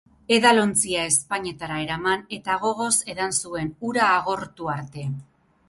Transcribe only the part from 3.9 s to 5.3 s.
ura agortu arte.